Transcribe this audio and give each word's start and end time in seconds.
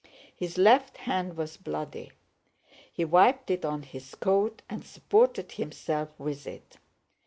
His 0.35 0.57
left 0.57 0.97
hand 0.97 1.37
was 1.37 1.57
bloody; 1.57 2.11
he 2.91 3.05
wiped 3.05 3.51
it 3.51 3.63
on 3.63 3.83
his 3.83 4.15
coat 4.15 4.63
and 4.67 4.83
supported 4.83 5.51
himself 5.51 6.09
with 6.19 6.47
it. 6.47 6.77